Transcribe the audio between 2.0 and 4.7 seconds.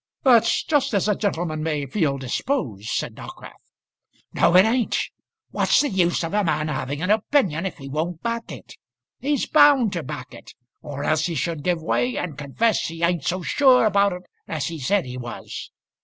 disposed," said Dockwrath. "No it